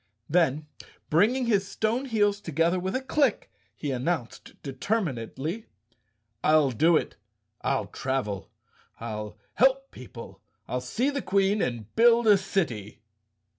Then, 0.27 0.65
bring¬ 1.11 1.35
ing 1.35 1.45
his 1.45 1.67
stone 1.67 2.05
heels 2.05 2.41
together 2.41 2.79
with 2.79 2.95
a 2.95 3.03
click, 3.03 3.51
he 3.75 3.91
announced 3.91 4.53
determinedly, 4.63 5.67
"I'll 6.43 6.71
do 6.71 6.97
it! 6.97 7.17
I'll 7.61 7.85
travel, 7.85 8.49
I'll 8.99 9.37
help 9.53 9.91
people, 9.91 10.41
I'll 10.67 10.81
see 10.81 11.11
the 11.11 11.21
Queen 11.21 11.61
and 11.61 11.95
build 11.95 12.25
a 12.25 12.39
city!" 12.39 13.03